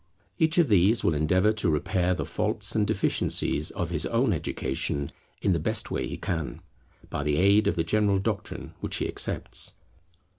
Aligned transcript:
Each 0.39 0.57
of 0.57 0.67
these 0.67 1.03
will 1.03 1.13
endeavour 1.13 1.51
to 1.51 1.69
repair 1.69 2.15
the 2.15 2.25
faults 2.25 2.75
and 2.75 2.87
deficiencies 2.87 3.69
of 3.69 3.91
his 3.91 4.07
own 4.07 4.33
education 4.33 5.11
in 5.43 5.51
the 5.51 5.59
best 5.59 5.91
way 5.91 6.07
he 6.07 6.17
can, 6.17 6.63
by 7.11 7.21
the 7.21 7.37
aid 7.37 7.67
of 7.67 7.75
the 7.75 7.83
general 7.83 8.17
doctrine 8.17 8.73
which 8.79 8.95
he 8.95 9.07
accepts. 9.07 9.73